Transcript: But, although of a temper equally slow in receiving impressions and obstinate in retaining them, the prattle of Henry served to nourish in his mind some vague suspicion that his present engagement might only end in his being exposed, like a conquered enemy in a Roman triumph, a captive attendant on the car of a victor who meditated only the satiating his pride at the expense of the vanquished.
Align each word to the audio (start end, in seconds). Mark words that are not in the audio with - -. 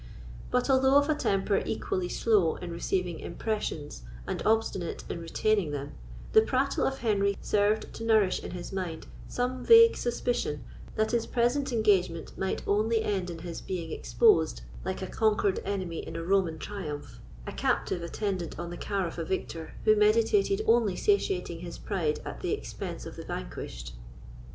But, 0.49 0.67
although 0.67 0.95
of 0.95 1.09
a 1.09 1.13
temper 1.13 1.61
equally 1.63 2.09
slow 2.09 2.55
in 2.55 2.71
receiving 2.71 3.19
impressions 3.19 4.01
and 4.25 4.41
obstinate 4.47 5.03
in 5.07 5.19
retaining 5.19 5.69
them, 5.69 5.91
the 6.33 6.41
prattle 6.41 6.87
of 6.87 6.97
Henry 7.01 7.37
served 7.39 7.93
to 7.93 8.03
nourish 8.03 8.43
in 8.43 8.49
his 8.49 8.73
mind 8.73 9.05
some 9.27 9.63
vague 9.63 9.95
suspicion 9.95 10.63
that 10.95 11.11
his 11.11 11.27
present 11.27 11.71
engagement 11.71 12.35
might 12.35 12.63
only 12.67 13.03
end 13.03 13.29
in 13.29 13.37
his 13.45 13.61
being 13.61 13.91
exposed, 13.91 14.63
like 14.83 15.03
a 15.03 15.07
conquered 15.07 15.59
enemy 15.63 15.99
in 15.99 16.15
a 16.15 16.23
Roman 16.23 16.57
triumph, 16.57 17.19
a 17.45 17.51
captive 17.51 18.01
attendant 18.01 18.57
on 18.57 18.71
the 18.71 18.77
car 18.77 19.05
of 19.05 19.19
a 19.19 19.23
victor 19.23 19.73
who 19.85 19.95
meditated 19.95 20.63
only 20.65 20.93
the 20.95 20.99
satiating 20.99 21.59
his 21.59 21.77
pride 21.77 22.19
at 22.25 22.41
the 22.41 22.53
expense 22.53 23.05
of 23.05 23.17
the 23.17 23.23
vanquished. 23.23 23.93